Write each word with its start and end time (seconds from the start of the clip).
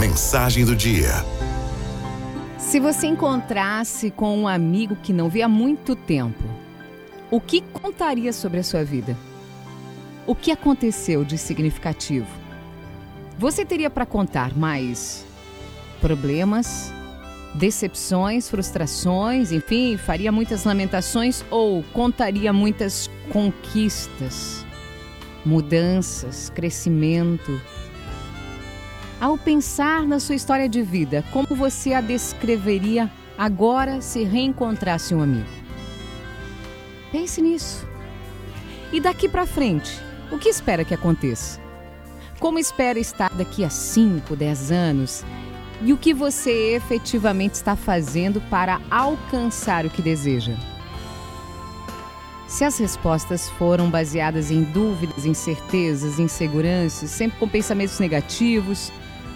Mensagem 0.00 0.64
do 0.64 0.74
dia. 0.74 1.10
Se 2.56 2.80
você 2.80 3.06
encontrasse 3.06 4.10
com 4.10 4.34
um 4.34 4.48
amigo 4.48 4.96
que 4.96 5.12
não 5.12 5.28
vê 5.28 5.42
há 5.42 5.48
muito 5.48 5.94
tempo, 5.94 6.42
o 7.30 7.38
que 7.38 7.60
contaria 7.60 8.32
sobre 8.32 8.60
a 8.60 8.62
sua 8.62 8.82
vida? 8.82 9.14
O 10.26 10.34
que 10.34 10.50
aconteceu 10.50 11.22
de 11.22 11.36
significativo? 11.36 12.26
Você 13.38 13.62
teria 13.62 13.90
para 13.90 14.06
contar 14.06 14.56
mais 14.56 15.26
problemas, 16.00 16.90
decepções, 17.54 18.48
frustrações, 18.48 19.52
enfim, 19.52 19.98
faria 19.98 20.32
muitas 20.32 20.64
lamentações 20.64 21.44
ou 21.50 21.82
contaria 21.92 22.54
muitas 22.54 23.10
conquistas, 23.30 24.64
mudanças, 25.44 26.48
crescimento? 26.48 27.60
Ao 29.20 29.36
pensar 29.36 30.06
na 30.06 30.18
sua 30.18 30.34
história 30.34 30.66
de 30.66 30.80
vida, 30.80 31.22
como 31.30 31.48
você 31.48 31.92
a 31.92 32.00
descreveria 32.00 33.10
agora 33.36 34.00
se 34.00 34.24
reencontrasse 34.24 35.14
um 35.14 35.20
amigo? 35.20 35.46
Pense 37.12 37.42
nisso. 37.42 37.86
E 38.90 38.98
daqui 38.98 39.28
para 39.28 39.44
frente, 39.44 40.00
o 40.32 40.38
que 40.38 40.48
espera 40.48 40.86
que 40.86 40.94
aconteça? 40.94 41.60
Como 42.38 42.58
espera 42.58 42.98
estar 42.98 43.28
daqui 43.34 43.62
a 43.62 43.68
5, 43.68 44.34
10 44.34 44.72
anos? 44.72 45.22
E 45.82 45.92
o 45.92 45.98
que 45.98 46.14
você 46.14 46.74
efetivamente 46.74 47.54
está 47.54 47.76
fazendo 47.76 48.40
para 48.48 48.80
alcançar 48.90 49.84
o 49.84 49.90
que 49.90 50.00
deseja? 50.00 50.54
Se 52.48 52.64
as 52.64 52.78
respostas 52.78 53.50
foram 53.50 53.90
baseadas 53.90 54.50
em 54.50 54.62
dúvidas, 54.62 55.26
incertezas, 55.26 56.18
inseguranças, 56.18 57.10
sempre 57.10 57.38
com 57.38 57.46
pensamentos 57.46 57.98
negativos, 58.00 58.90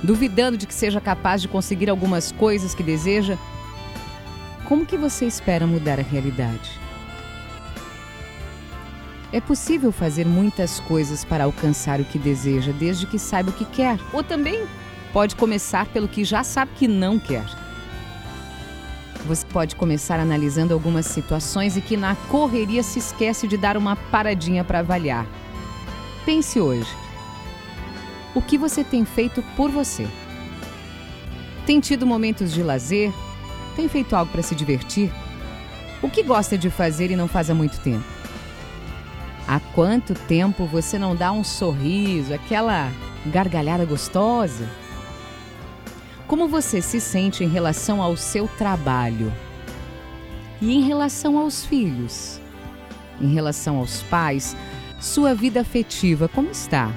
duvidando 0.05 0.59
de 0.59 0.67
que 0.67 0.75
seja 0.75 1.01
capaz 1.01 1.41
de 1.41 1.49
conseguir 1.49 1.89
algumas 1.89 2.31
coisas 2.31 2.75
que 2.75 2.83
deseja, 2.83 3.39
como 4.65 4.85
que 4.85 4.97
você 4.97 5.25
espera 5.25 5.67
mudar 5.67 5.99
a 5.99 6.03
realidade? 6.03 6.79
É 9.33 9.41
possível 9.41 9.91
fazer 9.91 10.27
muitas 10.27 10.79
coisas 10.81 11.25
para 11.25 11.45
alcançar 11.45 12.01
o 12.01 12.05
que 12.05 12.19
deseja, 12.19 12.71
desde 12.73 13.07
que 13.07 13.19
saiba 13.19 13.51
o 13.51 13.53
que 13.53 13.65
quer. 13.65 13.99
Ou 14.13 14.23
também 14.23 14.65
pode 15.13 15.35
começar 15.35 15.87
pelo 15.87 16.07
que 16.07 16.25
já 16.25 16.45
sabe 16.45 16.71
que 16.77 16.87
não 16.87 17.19
quer. 17.19 17.45
Você 19.27 19.45
pode 19.47 19.75
começar 19.75 20.21
analisando 20.21 20.73
algumas 20.73 21.07
situações 21.07 21.77
e 21.77 21.81
que 21.81 21.97
na 21.97 22.15
correria 22.15 22.83
se 22.83 22.99
esquece 22.99 23.49
de 23.49 23.57
dar 23.57 23.77
uma 23.77 23.97
paradinha 23.97 24.63
para 24.63 24.81
avaliar. 24.81 25.27
Pense 26.25 26.61
hoje 26.61 27.04
o 28.35 28.43
que 28.43 28.59
você 28.59 28.83
tem 28.83 29.05
feito 29.05 29.43
por 29.57 29.71
você. 29.71 30.07
Tem 31.67 31.81
tido 31.81 32.07
momentos 32.07 32.53
de 32.53 32.63
lazer? 32.63 33.13
Tem 33.77 33.89
feito 33.89 34.15
algo 34.15 34.31
para 34.31 34.43
se 34.43 34.55
divertir? 34.55 35.11
O 36.03 36.11
que 36.11 36.23
gosta 36.23 36.59
de 36.59 36.69
fazer 36.69 37.11
e 37.11 37.17
não 37.17 37.29
faz 37.29 37.49
há 37.49 37.55
muito 37.55 37.81
tempo? 37.81 38.05
Há 39.47 39.61
quanto 39.61 40.15
tempo 40.15 40.67
você 40.67 40.99
não 40.99 41.15
dá 41.15 41.33
um 41.33 41.45
sorriso, 41.45 42.35
aquela 42.35 42.91
gargalhada 43.27 43.85
gostosa? 43.85 44.69
Como 46.27 46.49
você 46.49 46.81
se 46.81 47.01
sente 47.01 47.45
em 47.45 47.49
relação 47.49 48.03
ao 48.03 48.17
seu 48.17 48.49
trabalho? 48.49 49.33
E 50.61 50.75
em 50.75 50.83
relação 50.83 51.39
aos 51.39 51.65
filhos? 51.65 52.41
Em 53.21 53.33
relação 53.33 53.77
aos 53.77 54.03
pais? 54.03 54.57
Sua 55.01 55.35
vida 55.35 55.61
afetiva, 55.61 56.29
como 56.29 56.51
está? 56.51 56.91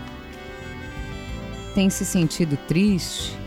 Tem 1.78 1.92
se 1.92 2.04
sentido 2.04 2.58
triste, 2.68 3.38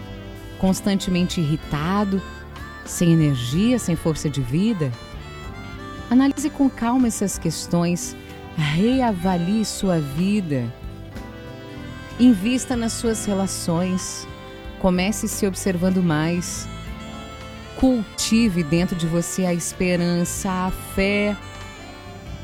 constantemente 0.56 1.40
irritado, 1.40 2.22
sem 2.86 3.12
energia, 3.12 3.76
sem 3.76 3.96
força 3.96 4.30
de 4.30 4.40
vida? 4.40 4.92
Analise 6.08 6.48
com 6.48 6.70
calma 6.70 7.08
essas 7.08 7.36
questões, 7.38 8.14
reavalie 8.56 9.64
sua 9.64 9.98
vida, 9.98 10.72
invista 12.20 12.76
nas 12.76 12.92
suas 12.92 13.24
relações, 13.24 14.28
comece 14.78 15.26
se 15.26 15.44
observando 15.44 16.00
mais, 16.00 16.68
cultive 17.80 18.62
dentro 18.62 18.94
de 18.94 19.08
você 19.08 19.44
a 19.44 19.52
esperança, 19.52 20.48
a 20.48 20.70
fé, 20.94 21.36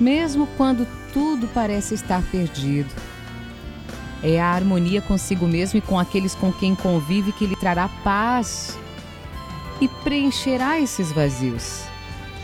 mesmo 0.01 0.49
quando 0.57 0.85
tudo 1.13 1.47
parece 1.55 1.95
estar 1.95 2.21
perdido. 2.33 2.91
É 4.23 4.41
a 4.41 4.47
harmonia 4.47 5.01
consigo 5.03 5.47
mesmo 5.47 5.79
e 5.79 5.83
com 5.83 5.99
aqueles 5.99 6.35
com 6.35 6.53
quem 6.53 6.75
convive 6.75 7.33
que 7.33 7.47
lhe 7.47 7.57
trará 7.57 7.89
paz 8.03 8.79
e 9.81 9.89
preencherá 9.89 10.81
esses 10.81 11.13
vazios. 11.13 11.83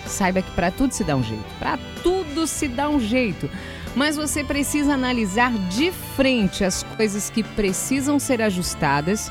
Saiba 0.06 0.42
que 0.42 0.50
para 0.50 0.70
tudo 0.70 0.92
se 0.92 1.04
dá 1.04 1.16
um 1.16 1.22
jeito, 1.22 1.44
para 1.58 1.78
tudo 2.02 2.46
se 2.46 2.68
dá 2.68 2.88
um 2.88 3.00
jeito, 3.00 3.48
mas 3.94 4.16
você 4.16 4.42
precisa 4.44 4.94
analisar 4.94 5.52
de 5.68 5.92
frente 6.16 6.64
as 6.64 6.82
coisas 6.82 7.30
que 7.30 7.42
precisam 7.42 8.18
ser 8.18 8.42
ajustadas 8.42 9.30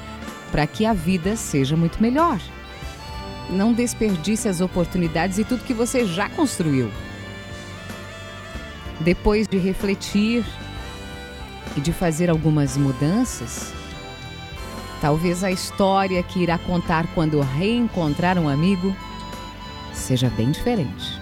para 0.51 0.65
que 0.65 0.85
a 0.85 0.93
vida 0.93 1.35
seja 1.35 1.75
muito 1.75 2.01
melhor. 2.01 2.39
Não 3.49 3.73
desperdice 3.73 4.47
as 4.47 4.61
oportunidades 4.61 5.37
e 5.37 5.43
tudo 5.43 5.63
que 5.63 5.73
você 5.73 6.05
já 6.05 6.29
construiu. 6.29 6.89
Depois 8.99 9.47
de 9.47 9.57
refletir, 9.57 10.45
e 11.77 11.81
de 11.81 11.93
fazer 11.93 12.29
algumas 12.29 12.75
mudanças, 12.77 13.71
talvez 14.99 15.43
a 15.43 15.51
história 15.51 16.21
que 16.23 16.41
irá 16.41 16.57
contar 16.57 17.07
quando 17.13 17.39
reencontrar 17.39 18.37
um 18.37 18.49
amigo 18.49 18.95
seja 19.93 20.29
bem 20.29 20.51
diferente. 20.51 21.20